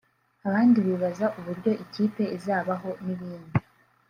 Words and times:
abandi 0.47 0.77
bibaza 0.87 1.25
uburyo 1.39 1.71
ikipe 1.83 2.23
izabaho 2.37 2.89
n’ibindi 3.05 3.57